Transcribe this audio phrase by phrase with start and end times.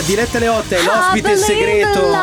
[0.00, 2.16] Diletta Leotta è l'ospite segreto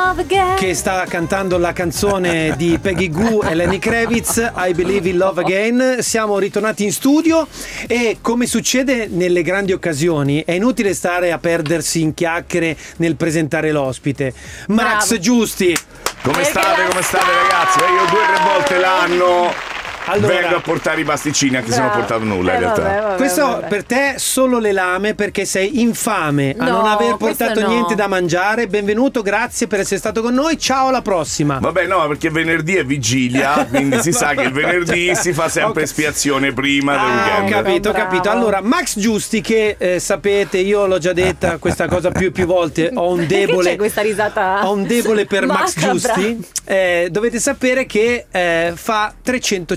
[0.57, 5.41] che sta cantando la canzone di Peggy Goo e Lenny Kravitz, I Believe in Love
[5.41, 5.97] Again.
[6.01, 7.47] Siamo ritornati in studio
[7.87, 13.71] e come succede nelle grandi occasioni è inutile stare a perdersi in chiacchiere nel presentare
[13.71, 14.33] l'ospite.
[14.67, 15.21] Max Bravo.
[15.21, 15.77] Giusti.
[16.23, 17.79] Come state, come state ragazzi?
[17.79, 19.78] Io due o tre volte l'anno
[20.11, 22.81] Allora- vengo a portare i pasticcini, anche se non ho portato nulla in Eh, realtà.
[22.81, 23.67] vabbè, vabbè, Questo vabbè.
[23.67, 27.67] per te solo le lame perché sei infame a No, non aver portato no.
[27.67, 28.67] niente da mangiare.
[28.67, 30.57] Benvenuto, grazie per essere stato con noi.
[30.57, 31.59] Ciao, alla prossima.
[31.59, 35.83] Vabbè, no, perché venerdì è vigilia, quindi si sa che il venerdì si fa sempre
[35.83, 35.89] Ok.
[35.89, 37.49] espiazione prima del Ah, ho weekend.
[37.63, 38.29] capito, ho capito.
[38.29, 42.45] Allora, Max Giusti, che eh, sapete, io l'ho già detta questa cosa più e più
[42.45, 42.91] volte.
[42.93, 43.71] Ho un debole.
[43.71, 45.77] c'è questa risata Ho un debole per Max?
[45.79, 46.47] Giusti.
[46.65, 49.67] Eh, dovete sapere che eh, fa 350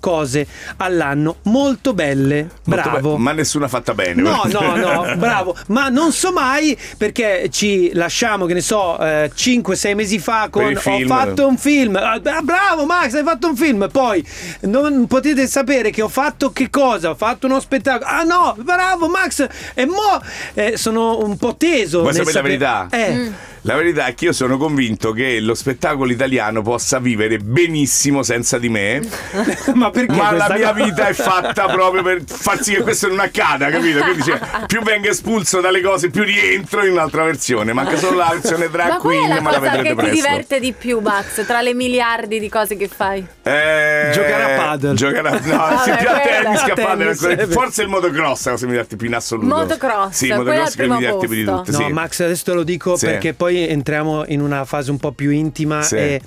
[0.00, 2.48] cose all'anno molto belle.
[2.64, 3.16] Molto Bravo.
[3.16, 4.22] be- ma nessuna fatta bene.
[4.22, 5.56] No, no, no, bravo.
[5.68, 11.06] Ma non so mai perché ci lasciamo, che ne so, 5-6 mesi fa con ho
[11.06, 11.96] fatto un film.
[11.96, 13.88] Ah, bravo Max, hai fatto un film.
[13.90, 14.26] Poi
[14.62, 17.10] non potete sapere che ho fatto che cosa?
[17.10, 18.10] Ho fatto uno spettacolo.
[18.10, 19.46] Ah no, bravo Max.
[19.74, 20.22] E mo
[20.54, 22.00] eh, sono un po' teso.
[22.00, 22.86] Vuoi sapere la verità?
[22.90, 23.14] Eh.
[23.14, 23.32] Mm.
[23.66, 28.58] La verità è che io sono convinto che lo spettacolo italiano possa vivere benissimo senza
[28.58, 29.00] di me,
[29.74, 30.12] Ma perché?
[30.14, 30.84] ma la mia cosa?
[30.84, 34.00] vita è fatta proprio per far sì che questo non accada, capito?
[34.04, 37.72] Quindi cioè, più vengo espulso dalle cose, più rientro in un'altra versione.
[37.72, 40.14] Manca solo la versione drag Ma queen, la ma la cosa vedrete che ti presto.
[40.14, 43.26] diverte di più, Max, tra le miliardi di cose che fai?
[43.44, 44.94] Eh, Giocare a paddle.
[44.94, 47.50] Giocare a no, Vabbè, sì, più a tennis che a tennis, ancora- è vero.
[47.50, 49.54] Forse il motocross è la cosa che mi diverte più in assoluto.
[49.56, 51.70] Motocross, Sì, motocross che mi primo diverte più di tutte.
[51.70, 51.92] No, sì.
[51.92, 53.06] Max, adesso te lo dico Sì.
[53.06, 55.96] perché poi entriamo in una fase un po' più intima Sì.
[55.96, 56.20] e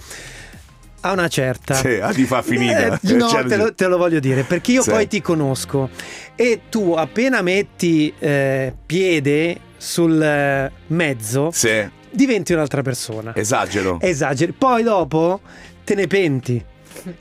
[1.01, 1.75] a una certa.
[1.75, 2.99] Sì, ti fa finita.
[2.99, 4.89] Eh, no, te lo, te lo voglio dire perché io Sì.
[4.89, 5.89] poi ti conosco
[6.35, 13.33] e tu appena metti eh, piede sul eh, mezzo Sì, diventi un'altra persona.
[13.35, 13.99] esagero.
[14.01, 14.51] Esageri.
[14.53, 15.39] Poi dopo
[15.83, 16.63] te ne penti.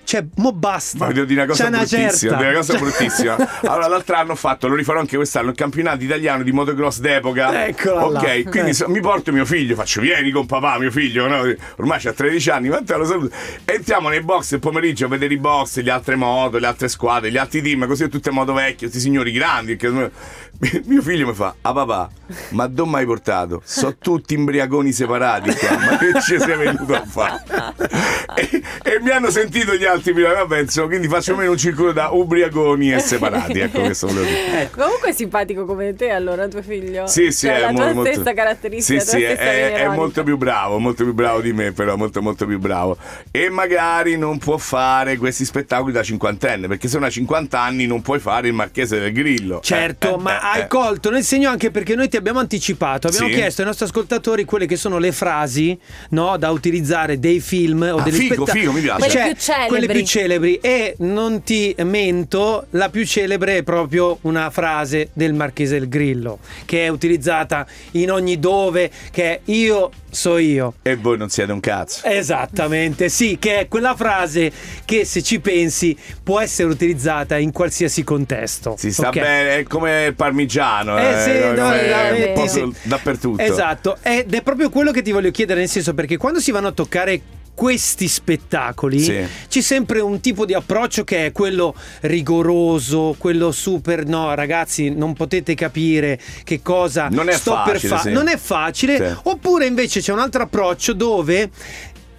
[0.05, 1.07] Cioè, mo basta.
[1.07, 3.37] Ma devo dire una cosa C'è una bruttissima, dire una cosa Cioè- bruttissima.
[3.67, 7.67] Allora, l'altro anno ho fatto, lo rifarò anche quest'anno, il campionato italiano di motocross d'epoca.
[7.67, 8.19] Eccola là.
[8.21, 8.75] Ok, quindi Eh.
[8.75, 11.43] so- mi porto mio figlio, faccio vieni con papà, mio figlio, no?
[11.77, 13.35] ormai c'ha 13 anni, ma te lo saluto.
[13.65, 17.31] Entriamo nei box il pomeriggio a vedere i box, le altre moto, le altre squadre,
[17.31, 19.77] gli altri team, così tutte moto vecchie, questi signori grandi.
[19.77, 20.11] Che...
[20.87, 22.11] Mio figlio mi fa, ah papà,
[22.51, 23.61] ma dove mai portato?
[23.65, 27.43] Sono tutti imbriagoni separati qua, ma che ci sei venuto a fare?
[28.37, 31.93] e, e mi hanno sentito gli altri prima, vabbè, insomma, quindi faccio meno un circolo
[31.93, 34.71] da ubriaconi e separati, ecco questo volevo dire.
[34.75, 37.07] Comunque è simpatico come te, allora, tuo figlio.
[37.07, 40.23] Sì, sì, Cioè, è la tua molto, stessa caratteristica, Sì, sì, è, stessa è- molto
[40.23, 42.97] più bravo, molto più bravo di me, però molto molto più bravo.
[43.31, 47.87] E magari non può fare questi spettacoli da cinquantenne, perché se uno ha 50 anni
[47.87, 49.61] non puoi fare il Marchese del Grillo.
[49.63, 50.67] Certo, Eh, eh, ma eh, hai eh.
[50.67, 53.35] colto nel segno anche perché noi ti abbiamo anticipato, abbiamo Sì.
[53.35, 55.79] chiesto ai nostri ascoltatori quelle che sono le frasi
[56.11, 58.59] no, da utilizzare dei film o Ah, degli figo, spettacoli.
[58.61, 59.11] figo, mi piace.
[59.11, 59.69] Cioè, più celebri.
[59.69, 60.59] Quelle più celebri.
[60.61, 66.39] E non ti mento, la più celebre è proprio una frase del Marchese del Grillo,
[66.65, 70.75] che è utilizzata in ogni dove, che è io so io.
[70.83, 72.07] E voi non siete un cazzo.
[72.07, 74.51] Esattamente, sì, che è quella frase
[74.85, 78.77] che se ci pensi può essere utilizzata in qualsiasi contesto.
[78.79, 79.19] Si sta ok?
[79.19, 80.99] bene, è come il parmigiano.
[80.99, 82.59] Eh sì, no, come- la un metti, po' sì.
[82.61, 83.43] su- dappertutto.
[83.43, 86.69] Esatto, ed è proprio quello che ti voglio chiedere, nel senso perché quando si vanno
[86.69, 87.21] a toccare
[87.57, 89.27] questi spettacoli Sì.
[89.49, 95.15] c'è sempre un tipo di approccio che è quello rigoroso, quello super no ragazzi non
[95.15, 98.13] potete capire che cosa Non sto facile, per fare sì.
[98.13, 99.17] non è facile Sì.
[99.25, 101.51] oppure invece c'è un altro approccio dove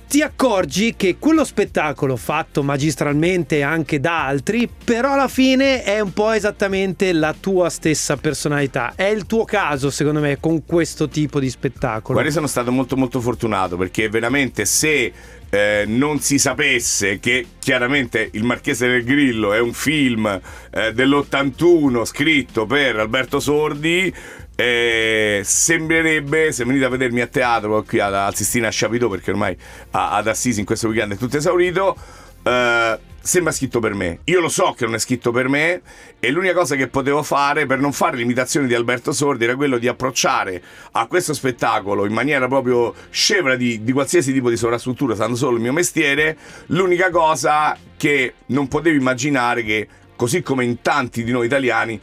[0.08, 6.14] ti accorgi che quello spettacolo fatto magistralmente anche da altri, però alla fine è un
[6.14, 8.94] po' esattamente la tua stessa personalità.
[8.96, 12.14] È il tuo caso, secondo me, con questo tipo di spettacolo.
[12.14, 15.12] Guarda, sono stato molto molto fortunato perché veramente se
[15.50, 20.40] eh, non si sapesse che chiaramente Il Marchese del Grillo è un film
[20.72, 24.14] eh, dell'81 scritto per Alberto Sordi,
[24.60, 29.30] eh, sembrerebbe, se venite a vedermi a teatro qui ad- al Sistina a Chapiteau perché
[29.30, 29.56] ormai
[29.92, 31.96] a- ad Assisi in questo weekend è tutto esaurito,
[32.42, 34.20] eh, sembra scritto per me.
[34.24, 35.82] Io lo so che non è scritto per me
[36.20, 39.78] e l'unica cosa che potevo fare per non fare l'imitazione di Alberto Sordi era quello
[39.78, 40.60] di approcciare
[40.94, 45.58] a questo spettacolo in maniera proprio scevra di, di qualsiasi tipo di sovrastruttura, stando solo
[45.58, 46.36] il mio mestiere.
[46.68, 52.02] L'unica cosa che non potevo immaginare che, così come in tanti di noi italiani,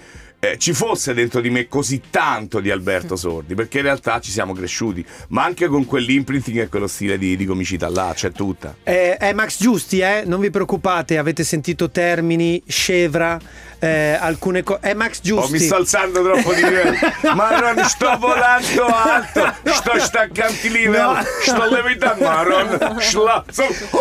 [0.53, 4.31] eh, ci fosse dentro di me così tanto di Alberto Sordi, perché in realtà ci
[4.31, 8.75] siamo cresciuti, ma anche con quell'imprinting e quello stile di, di comicità là, c'è tutta.
[8.83, 10.23] Eh, è Max Giusti, eh?
[10.27, 13.39] non vi preoccupate, avete sentito termini, scevra,
[13.79, 14.81] eh, alcune cose.
[14.81, 15.47] È Max Giusti.
[15.47, 16.97] Oh, mi sto alzando troppo di livello,
[17.35, 21.23] ma non sto volando alto, sto staccando il livello, No.
[21.43, 23.45] sto levitando, ma non schla-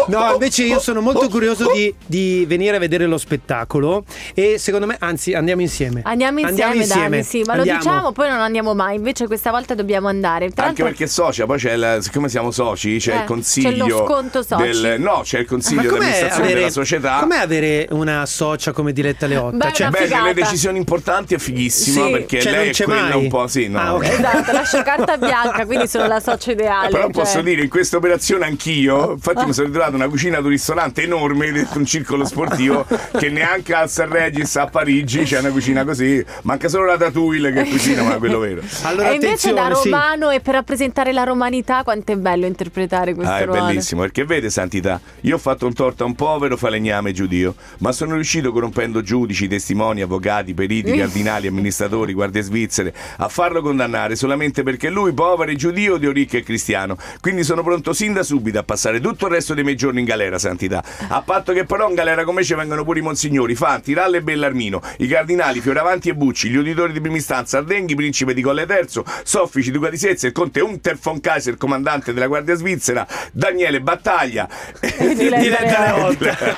[0.07, 4.85] No, invece io sono molto curioso di, di venire a vedere lo spettacolo e secondo
[4.85, 6.01] me, anzi, andiamo insieme.
[6.03, 7.77] Andiamo insieme, Dani, sì, ma Andiamo.
[7.79, 8.95] lo diciamo, poi non andiamo mai.
[8.95, 10.49] Invece questa volta dobbiamo andare.
[10.51, 13.69] Tra Anche perché socia, poi c'è il, siccome siamo soci, c'è Eh, il consiglio.
[13.85, 14.63] c'è lo sconto soci.
[14.63, 17.17] Del, no, c'è il consiglio di com'è amministrazione avere, della società.
[17.19, 19.57] com'è avere una socia come Diletta Leotta?
[19.67, 20.21] Beh, Cioè, Beh, figata.
[20.21, 22.11] nelle decisioni importanti è fighissima Sì.
[22.11, 23.17] perché Cioè, lei è c'è quella mai?
[23.23, 23.47] un po'.
[23.47, 23.79] Sì, no.
[23.79, 24.03] Ah, ok.
[24.07, 26.89] Esatto, lascio carta bianca, quindi sono la socia ideale.
[26.89, 27.11] Però cioè.
[27.11, 31.03] posso dire, in questa operazione anch'io, infatti mi sono ritrovato una cucina di un ristorante
[31.03, 32.85] enorme dentro un circolo sportivo
[33.17, 37.51] che neanche al San Regis a Parigi c'è una cucina così, manca solo la Tatuile
[37.51, 38.61] che cucina, ma quello vero.
[38.83, 39.89] allora, e invece da attenzione, sì.
[39.89, 43.65] romano e per rappresentare la romanità, quanto è bello interpretare questo Ah, è ruolo.
[43.65, 47.91] bellissimo, perché vede santità, io ho fatto un torto a un povero falegname giudio, ma
[47.91, 54.63] sono riuscito corrompendo giudici, testimoni, avvocati, periti, cardinali, amministratori, guardie svizzere, a farlo condannare solamente
[54.63, 56.97] perché lui, povero e giudio, Dio ricco e cristiano.
[57.21, 60.05] Quindi sono pronto sin da subito a passare tutto il resto dei miei giorni in
[60.05, 60.83] galera, santità.
[61.07, 64.21] A patto che però in galera come ci vengono pure i monsignori, Fanti, Ralle e
[64.21, 68.65] Bellarmino, i cardinali, Fioravanti e Bucci, gli uditori di prima istanza, Ardenghi, principe di Colle
[68.65, 73.81] Terzo, Soffici, duca di Sezza, il conte Unter von Kaiser, comandante della Guardia Svizzera, Daniele
[73.81, 74.47] Battaglia.
[74.79, 76.25] Diletta Diletta Leotta.
[76.25, 76.55] Leotta.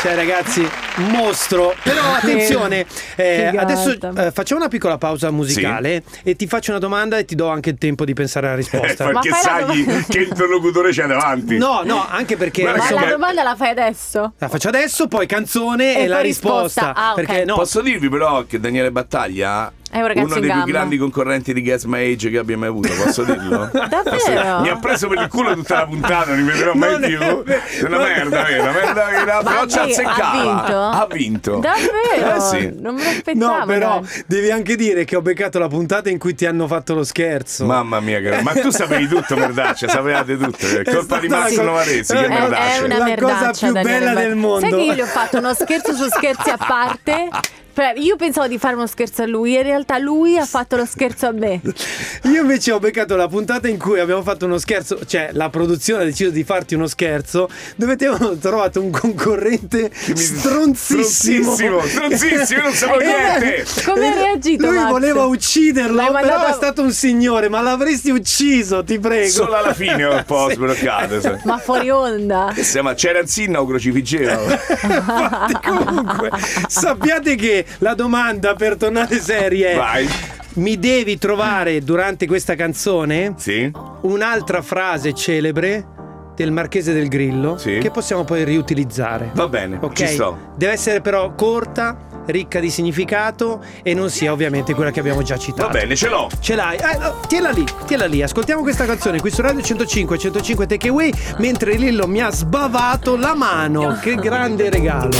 [0.00, 0.66] cioè, ragazzi,
[1.10, 1.74] mostro.
[1.82, 7.18] Però attenzione, eh, adesso eh, facciamo una piccola pausa musicale e ti faccio una domanda
[7.18, 9.04] e ti do anche il tempo di pensare alla risposta.
[9.12, 11.58] Perché Ma fai la sai che interlocutore c'è davanti.
[11.58, 14.32] No, no, anche perché Ma insomma, la domanda la fai adesso?
[14.38, 16.62] la faccio adesso, poi canzone e, E la poi risposta.
[16.62, 16.94] risposta.
[16.94, 17.14] Ah, ok.
[17.16, 20.96] Perché no, Posso dirvi però che Daniele Battaglia È un ragazzo uno dei più grandi
[20.96, 23.70] concorrenti di Guess My Age che abbia mai avuto, posso dirlo?
[23.72, 24.60] Davvero?
[24.60, 27.18] Mi ha preso per il culo tutta la puntata, non rivedrò mai più.
[27.18, 27.44] vero.
[27.44, 30.30] È una merda, vera, una merda Ma però ci ha vi- azzeccava.
[30.30, 30.76] ha vinto?
[30.78, 31.56] Ha vinto.
[31.58, 32.36] Davvero?
[32.36, 32.72] Eh sì.
[32.80, 33.58] Non me lo aspettavo.
[33.58, 34.24] No, però dai.
[34.26, 37.66] devi anche dire che ho beccato la puntata in cui ti hanno fatto lo scherzo.
[37.66, 38.40] Mamma mia, che...
[38.42, 40.66] ma tu sapevi tutto, merdaccia, sapevate tutto.
[40.66, 42.72] È colpa di Massimo la co- Novaresi, è- che è- merdaccia.
[42.74, 44.28] è una La merdaccia cosa più Daniele bella Battaglia.
[44.28, 44.60] del mondo.
[44.60, 47.28] Sai che io gli ho fatto uno scherzo su scherzi a parte?
[47.96, 51.26] Io pensavo di fare uno scherzo a lui, in realtà lui ha fatto lo scherzo
[51.26, 51.60] a me.
[52.24, 56.02] Io invece ho beccato la puntata in cui abbiamo fatto uno scherzo, cioè la produzione
[56.02, 61.54] ha deciso di farti uno scherzo, dove ti avevano trovato un concorrente mi- stronzissimo.
[61.56, 63.64] Stronzissimo, stronzissimo, non sapevo E- niente.
[63.84, 64.90] Come hai e reagito, Lui Max?
[64.90, 69.28] voleva ucciderlo, L'hai però mandato- è stato un signore, ma l'avresti ucciso, ti prego.
[69.30, 70.54] Solo alla fine ho un po' Sì.
[70.54, 71.40] sbloccato.
[71.44, 72.52] Ma fuori onda.
[72.54, 74.40] Eh, sì, Ma c'era Anzinna o crocifiggeva?
[74.42, 76.30] Infatti, comunque,
[76.68, 80.08] sappiate che la domanda per tornare serie è: Vai.
[80.54, 83.70] mi devi trovare durante questa canzone Sì?
[84.02, 85.86] un'altra frase celebre
[86.34, 87.78] del Marchese del Grillo Sì.
[87.78, 89.30] che possiamo poi riutilizzare.
[89.34, 89.92] Va bene, Ok?
[89.94, 90.52] ci sto.
[90.56, 95.36] Deve essere però corta, ricca di significato e non sia ovviamente quella che abbiamo già
[95.36, 95.66] citato.
[95.68, 96.28] Va bene, ce l'ho.
[96.40, 96.76] Ce l'hai?
[96.78, 98.22] Eh, no, tienila lì, tienila lì.
[98.22, 103.34] Ascoltiamo questa canzone qui su Radio 105 105 Takeaway mentre Lillo mi ha sbavato la
[103.34, 103.98] mano.
[104.00, 105.10] Che grande regalo.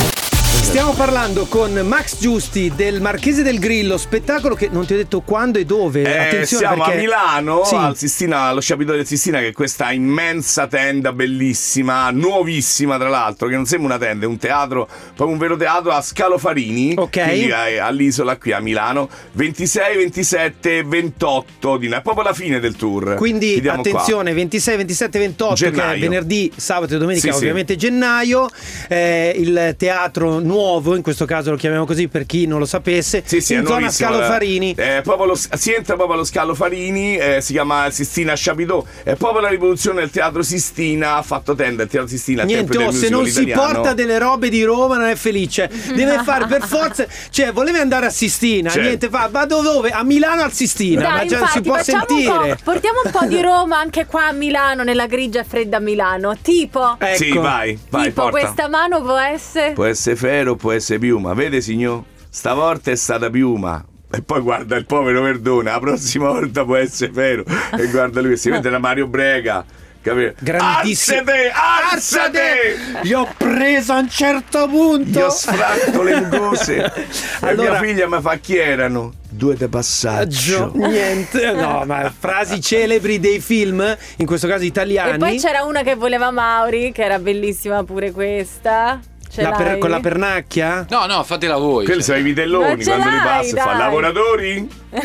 [0.63, 5.21] Stiamo parlando con Max Giusti del Marchese del Grillo, spettacolo che non ti ho detto
[5.21, 6.01] quando e dove.
[6.03, 6.99] Eh, Attenzione siamo perché...
[6.99, 7.75] a Milano, Sì.
[7.75, 13.49] al Sistina, allo Sciapitolo del Sistina, che è questa immensa tenda bellissima, nuovissima tra l'altro,
[13.49, 17.23] che non sembra una tenda, è un teatro, proprio un vero teatro a Scalofarini, Ok.
[17.23, 22.77] quindi a- all'isola qui a Milano, 26, 27, 28 di è proprio la fine del
[22.77, 23.17] tour.
[23.17, 23.91] Quindi Chiudiamo qua.
[23.91, 26.01] attenzione, 26, 27, 28 che è Gennaio.
[26.01, 27.39] venerdì, sabato e domenica, Sì, sì.
[27.41, 28.49] ovviamente gennaio.
[28.89, 30.52] Eh, il teatro nuovo,
[30.95, 33.63] in questo caso lo chiamiamo così per chi non lo sapesse, Sì, sì, in è
[33.65, 34.27] zona nuovissimo, Scalo eh.
[34.29, 34.75] Farini.
[34.77, 38.85] Eh, proprio lo- si entra proprio allo Scalo Farini, eh, si chiama Sistina Chapiteau.
[39.03, 41.17] È proprio la rivoluzione del teatro Sistina.
[41.17, 42.43] Ha fatto tenda il teatro Sistina.
[42.45, 43.73] Niente, oh, se non musical si italiano.
[43.75, 45.71] porta delle robe di Roma non è felice.
[45.95, 47.07] Deve fare per forza.
[47.31, 48.71] Cioè, volevi andare a Sistina.
[48.71, 48.87] Certo.
[48.87, 49.91] Niente, fa, vado dove?
[49.91, 51.03] A Milano al Sistina.
[51.03, 52.55] Dai, ma già infatti, si può facciamo un sentire.
[52.57, 56.37] po', portiamo un po' di Roma anche qua a Milano, nella grigia fredda Milano.
[56.41, 57.17] Tipo, Ecco.
[57.17, 58.39] Sì, vai, vai, tipo porta.
[58.41, 59.73] questa mano può essere.
[59.73, 61.35] Può essere ferro, può essere piuma.
[61.35, 62.03] Vede, signor?
[62.29, 63.85] Stavolta è stata piuma.
[64.15, 67.45] E poi guarda il povero Verdone, la prossima volta può essere ferro.
[67.79, 69.65] E guarda lui, si vede la Mario Brega.
[70.03, 70.35] Capito?
[70.41, 71.21] Grandissimo.
[71.21, 71.53] Alzate,
[71.93, 72.77] alzate!
[73.03, 75.19] Gli ho preso a un certo punto.
[75.19, 76.77] Gli ho sfratto le mugose.
[76.93, 77.07] e
[77.41, 79.13] Allora- mia figlia mi fa chi erano?
[79.29, 80.73] Due de passaggio.
[80.75, 85.13] Niente, no, ma frasi celebri dei film, in questo caso italiani.
[85.13, 89.01] E poi c'era una che voleva Mauri, che era bellissima pure questa.
[89.37, 90.87] La per- con la pernacchia?
[90.91, 91.85] No, no, fatela voi.
[91.87, 92.17] Quelli cioè.
[92.17, 94.69] sono i vitelloni quando li passa e fa lavoratori.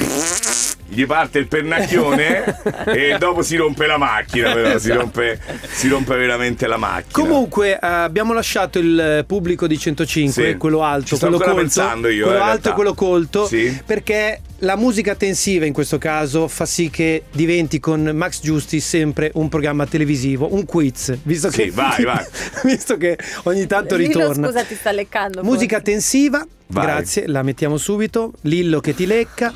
[0.89, 6.15] Gli parte il pernacchione e dopo si rompe la macchina, però si, rompe, si rompe
[6.15, 7.11] veramente la macchina.
[7.27, 10.57] Comunque eh, abbiamo lasciato il pubblico di 105, Sì.
[10.57, 13.81] quello alto, quello colto, pensando io, quello eh, alto e quello colto, Sì.
[13.85, 19.29] perché la musica tensiva in questo caso fa sì che diventi con Max Giusti sempre
[19.35, 22.25] un programma televisivo, un quiz, visto Sì, che, vai, vai.
[22.65, 24.47] visto che ogni tanto Lillo, ritorna.
[24.47, 25.43] scusa, ti sta leccando.
[25.43, 25.91] Musica forse.
[25.91, 26.85] tensiva, Vai.
[26.85, 28.33] grazie, la mettiamo subito.
[28.41, 29.53] Lillo che ti lecca.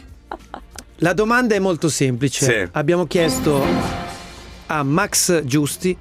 [0.97, 2.45] La domanda è molto semplice.
[2.45, 2.69] Sì.
[2.73, 3.65] Abbiamo chiesto
[4.67, 5.97] a Max Giusti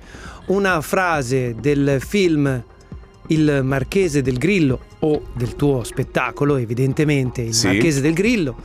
[0.47, 2.62] una frase del film
[3.28, 7.66] Il Marchese del Grillo o del tuo spettacolo, evidentemente Il Sì.
[7.66, 8.57] Marchese del Grillo.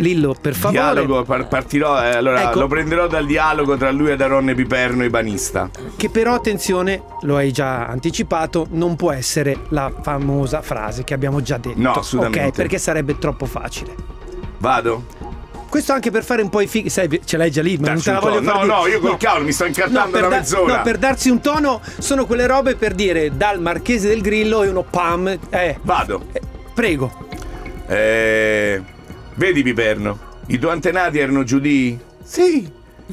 [0.00, 0.78] Lillo, per favore.
[0.78, 2.60] Dialogo, par- partirò, eh, allora Ecco.
[2.60, 5.68] lo prenderò dal dialogo tra lui ed Aronne Piperno, Ibanista.
[5.96, 11.42] Che però, attenzione, lo hai già anticipato, non può essere la famosa frase che abbiamo
[11.42, 11.80] già detto.
[11.80, 12.46] No, assolutamente.
[12.48, 13.92] Ok, perché sarebbe troppo facile.
[14.58, 15.04] Vado?
[15.68, 16.88] Questo anche per fare un po' i fighi.
[16.90, 18.46] Sai, ce l'hai già lì, ma non te la voglio tono.
[18.50, 18.74] far No, dire.
[18.76, 20.76] no, io col cavolo mi sto incartando da da- mezz'ora.
[20.76, 24.68] no, per darsi un tono, sono quelle robe per dire dal Marchese del Grillo e
[24.68, 25.38] uno pam.
[25.50, 26.24] Eh, Vado.
[26.32, 26.40] eh,
[26.74, 27.26] prego.
[27.86, 28.82] Eh,
[29.34, 31.98] vedi Piperno, i tuoi antenati erano giudii?
[32.24, 32.70] Sì.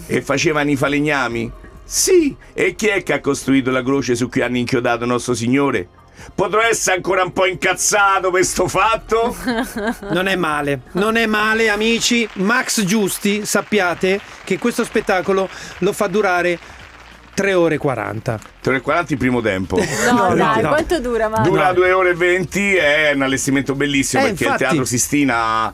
[0.07, 1.51] E facevano i falegnami?
[1.83, 2.35] Sì.
[2.53, 5.87] E chi è che ha costruito la croce su cui hanno inchiodato nostro Signore?
[6.33, 9.35] Potrò essere ancora un po' incazzato per sto fatto?
[10.11, 12.27] Non è male, non è male, amici.
[12.33, 15.47] Max Giusti, sappiate che questo spettacolo
[15.79, 16.57] lo fa durare
[17.33, 18.39] 3 ore e 40.
[18.61, 19.77] 3 e 40 il primo tempo.
[20.11, 20.69] No, No, dai, no.
[20.69, 21.27] quanto dura?
[21.27, 21.73] Ma Dura No.
[21.73, 24.61] 2 ore e 20, è un allestimento bellissimo Eh, perché infatti.
[24.63, 25.73] il Teatro Sistina,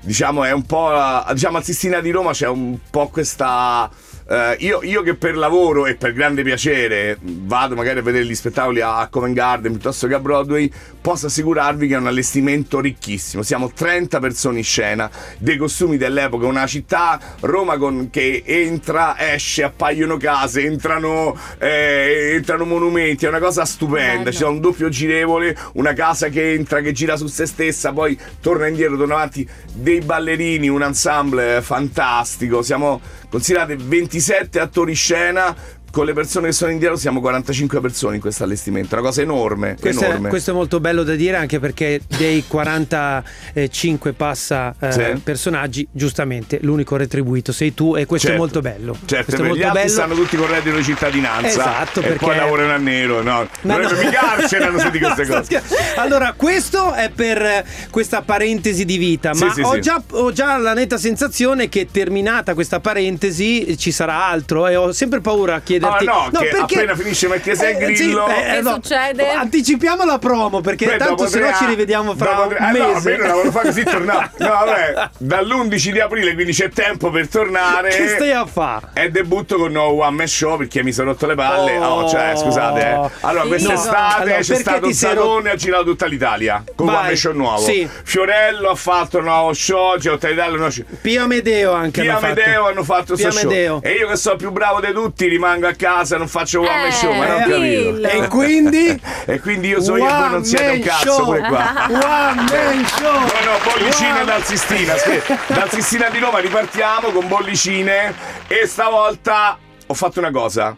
[0.00, 0.90] diciamo, è un po'.
[0.90, 3.90] la- diciamo, al Sistina di Roma c'è un po' questa.
[4.30, 8.34] Eh, io, io che per lavoro e per grande piacere vado magari a vedere gli
[8.36, 10.70] spettacoli a Covent Garden piuttosto che a Broadway,
[11.00, 13.42] posso assicurarvi che è un allestimento ricchissimo.
[13.42, 19.62] Siamo 30 persone in scena, dei costumi dell'epoca, una città, Roma con- che entra, esce,
[19.62, 24.30] appaiono case, entrano, eh, entrano monumenti, è una cosa stupenda.
[24.32, 28.66] Sono un doppio girevole, una casa che entra, che gira su se stessa, poi torna
[28.66, 32.62] indietro, torna avanti, dei ballerini, un ensemble fantastico.
[32.62, 35.56] Siamo considerate 27 attori in scena.
[35.90, 39.76] Con le persone che sono indietro siamo 45 persone in questo allestimento, una cosa enorme,
[39.80, 40.28] Questo è, enorme.
[40.28, 45.20] questo è molto bello da dire anche perché dei 45 passa eh, Sì.
[45.22, 48.44] personaggi, giustamente l'unico retribuito sei tu e questo è Certo.
[48.44, 48.96] molto bello.
[49.04, 49.92] Certo, questo è molto gli altri bello.
[49.92, 53.48] stanno tutti con reddito di cittadinanza Esatto, e perché- poi lavorano a nero, no?
[53.62, 53.98] Ma Non no.
[53.98, 55.62] mi carcerano se di queste cose.
[55.96, 59.80] Allora, questo è per eh, questa parentesi di vita, ma sì, ho, sì.
[59.80, 64.92] Già, ho già la netta sensazione che terminata questa parentesi ci sarà altro e ho
[64.92, 66.06] sempre paura a chiederti...
[66.08, 69.30] Ah, no, che appena finisce Marchese e sì, Grillo- Che succede?
[69.30, 72.58] Anticipiamo la promo perché Beh, tanto se no tre ci rivediamo fra dopo un tre-
[72.58, 73.10] eh, no, mese.
[73.12, 74.30] almeno la volevo fare così tornare.
[74.40, 77.90] No, vabbè, dall'11 di aprile, quindi c'è tempo per tornare.
[77.90, 78.88] Che stai a fare?
[78.94, 81.76] E debutto con nuovo One Man Show perché mi sono rotto le palle.
[81.78, 82.00] Oh.
[82.00, 83.10] Oh, cioè, scusate, eh.
[83.20, 83.48] Allora, Sì.
[83.48, 86.62] quest'estate No, allora, c'è perché stato un salone, ha girato tutta l'Italia.
[86.74, 86.96] Con Vai.
[86.96, 87.60] One Man Show nuovo.
[87.60, 87.88] Sì.
[88.04, 90.84] Fiorello ha fatto un nuovo show, l'Italia, un nuovo show.
[91.00, 92.24] Pio Amedeo anche fatto.
[92.24, 93.80] Amedeo hanno fatto questo show.
[93.82, 96.86] E io che sono più bravo di tutti rimango a casa, non faccio One Man
[96.86, 98.00] Eh, Show, ma non ho dillo.
[98.00, 98.08] capito.
[98.24, 101.24] E quindi E quindi io so io e voi non siete un cazzo Show.
[101.24, 101.72] pure qua.
[101.88, 101.98] One
[102.42, 103.12] Man Show.
[103.12, 104.94] No, no, bollicine One- dal Sistina.
[105.48, 108.14] Dal Sistina di Roma ripartiamo con bollicine.
[108.48, 110.76] E stavolta ho fatto una cosa.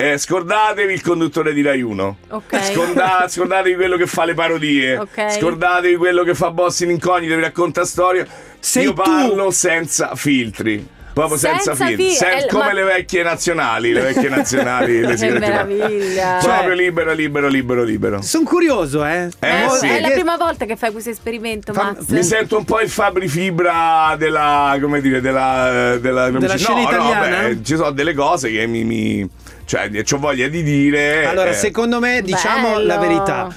[0.00, 2.16] Eh, scordatevi il conduttore di Rai 1.
[2.28, 2.62] Ok.
[2.72, 4.96] Scorda- scordatevi quello che fa le parodie.
[4.96, 5.32] Ok.
[5.38, 8.26] Scordatevi quello che fa boss in incognito, vi racconta storie.
[8.60, 9.02] Sei Io tu.
[9.02, 10.86] parlo senza filtri.
[11.18, 12.08] Proprio senza, Senza filtri.
[12.10, 13.92] fi- Sen- eh, come ma- le vecchie nazionali.
[13.92, 15.00] Le vecchie nazionali.
[15.04, 16.38] le Che meraviglia.
[16.40, 18.22] Cioè- Proprio libero, libero, libero, libero.
[18.22, 19.28] Sono curioso, eh.
[19.40, 19.86] Eh, Eh, sì.
[19.88, 22.06] È la prima volta che fai questo esperimento, Fa- Max.
[22.08, 24.76] Mi sento un po' il Fabri Fibra della.
[24.80, 25.96] come dire, della.
[26.00, 27.48] della, Della no, scena no, italiana?
[27.48, 28.84] beh, ci sono delle cose che mi.
[28.84, 29.28] mi
[29.64, 31.26] cioè, ho voglia di dire.
[31.26, 32.86] Allora, eh, secondo me, diciamo Bello.
[32.86, 33.54] la verità.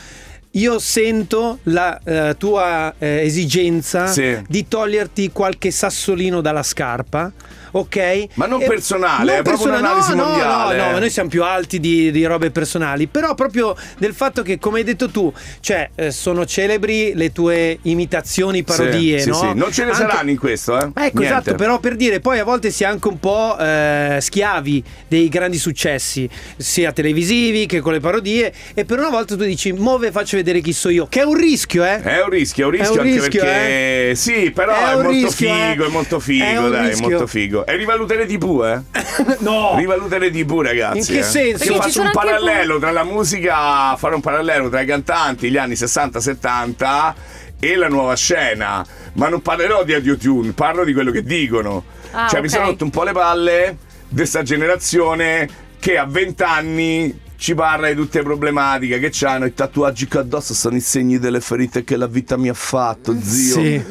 [0.56, 4.38] Io sento la eh, tua eh, esigenza Sì.
[4.50, 7.32] di toglierti qualche sassolino dalla scarpa,
[7.72, 8.26] ok?
[8.34, 10.76] Ma non E- personale, è proprio personale, un'analisi no, mondiale.
[10.76, 14.42] No, no, ma noi siamo più alti di, di robe personali, però proprio del fatto
[14.42, 15.32] che, come hai detto tu,
[15.62, 19.36] cioè, eh, sono celebri le tue imitazioni, parodie, sì, no?
[19.36, 19.54] sì, sì.
[19.56, 20.84] Non ce ne Anche- saranno in questo, eh?
[20.84, 21.24] Ecco, Niente.
[21.24, 25.30] esatto, però per dire, poi a volte si è anche un po' eh, schiavi dei
[25.30, 30.08] grandi successi, sia televisivi che con le parodie, e per una volta tu dici, muove,
[30.12, 32.02] faccio vedere chi so io, che è un rischio, eh?
[32.02, 34.96] È un rischio, è un È rischio un anche rischio, perché sì, però È è,
[34.96, 35.88] molto rischio, figo, eh.
[35.88, 37.10] è molto figo, È dai, è rischio.
[37.10, 37.66] molto figo.
[37.66, 39.36] E rivalutare TV, eh?
[39.40, 39.76] no!
[39.78, 40.98] Rivalutare TV, ragazzi.
[40.98, 41.24] In che eh.
[41.24, 41.64] senso?
[41.64, 45.74] Io faccio un parallelo tra la musica, fare un parallelo tra i cantanti degli anni
[45.74, 47.14] 60-70
[47.60, 48.86] e la nuova scena.
[49.14, 51.84] Ma non parlerò di audio-tune, parlo di quello che dicono.
[52.12, 52.54] Ah, cioè, mi ok.
[52.54, 55.48] sono rotto un po' le palle di questa generazione
[55.80, 60.20] che a 20 anni ci parla di tutte le problematiche che hanno i tatuaggi che
[60.20, 63.84] addosso sono i segni delle ferite che la vita mi ha fatto zio Sì.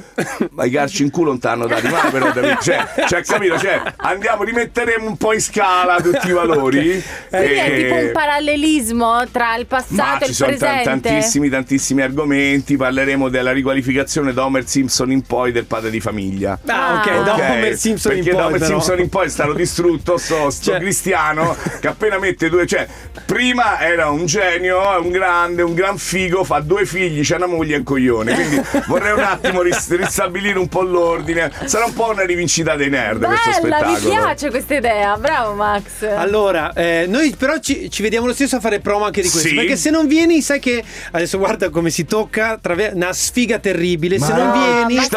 [0.53, 2.31] ma i calci in culo non t'hanno dati mai però
[2.61, 7.41] cioè, cioè capito cioè, andiamo rimetteremo un po' in scala tutti i valori Quindi è
[7.41, 11.09] e- tipo un parallelismo tra il passato e ci il sono ta- presente.
[11.09, 16.57] tantissimi tantissimi argomenti parleremo della riqualificazione da Homer Simpson in poi del padre di famiglia
[16.67, 17.23] Ah, ok, Ah.
[17.23, 18.71] da Homer Simpson in perché poi da Homer però.
[18.71, 22.87] Simpson in poi è stato distrutto sto, sto Cioè- cristiano che appena mette due cioè
[23.41, 27.47] prima era un genio è un grande un gran figo fa due figli c'ha una
[27.47, 31.95] moglie e un coglione quindi vorrei un attimo ris- ristabilire un po' l'ordine sarà un
[31.95, 35.17] po' una rivincita dei nerd questo Bella, mi spettacolo piace questa idea.
[35.17, 36.03] Bravo Max.
[36.03, 39.49] Allora, eh, noi però ci, ci vediamo lo stesso a fare promo anche di questo.
[39.49, 39.55] Sì.
[39.55, 44.19] Perché se non vieni, sai che adesso guarda come si tocca, traver- una sfiga terribile.
[44.19, 45.11] se Ma non no, vieni a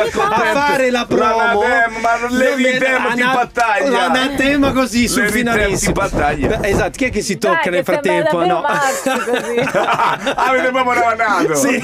[0.53, 1.63] fare la promo,
[2.01, 3.89] ma non levi non i tempi ana- in battaglia.
[3.89, 5.93] L'anatema così sul finalissimo.
[6.61, 8.12] Esatto, chi è che si tocca Dai, nel frattempo?
[8.21, 8.61] Davvero No.
[10.35, 11.81] Avete proprio ravanato Sì.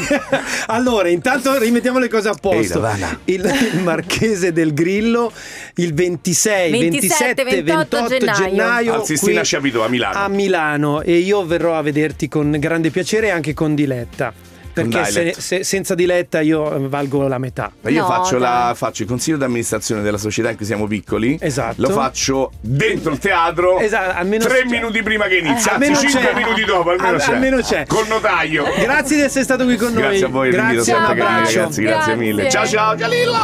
[0.68, 2.86] Allora, intanto rimettiamo le cose a posto.
[2.86, 5.32] Ehi, il, il Marchese del Grillo
[5.76, 8.34] il 26, 27, 27, 28 gennaio.
[8.50, 10.20] gennaio Al Sistina qui Sciapito, a Milano.
[10.20, 14.49] A Milano e io verrò a vederti con grande piacere e anche con diletta.
[14.74, 17.72] Perché se- se- senza diletta io eh, valgo la metà.
[17.82, 21.38] Ma io No, faccio, la- faccio il consiglio d'amministrazione della società in cui siamo piccoli.
[21.40, 21.82] Esatto.
[21.82, 23.80] Lo faccio dentro il teatro.
[23.80, 24.66] Esatto, almeno tre c'è.
[24.66, 25.50] minuti prima che inizia.
[25.54, 26.34] Eh, anzi, almeno cinque c'è.
[26.36, 27.34] minuti dopo, almeno Al- c'è.
[27.34, 27.86] almeno c'è.
[27.88, 28.66] Col notaio.
[28.80, 30.02] Grazie di essere stato qui con noi.
[30.04, 31.58] Grazie a voi, l'invito Grazie, sempre abbraccio.
[31.60, 31.82] ragazzi.
[31.82, 32.16] Grazie Grazie.
[32.16, 32.50] mille.
[32.50, 33.38] Ciao ciao, Gialillo.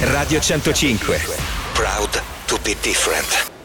[0.00, 1.20] Radio 105.
[1.72, 3.57] Proud to be different.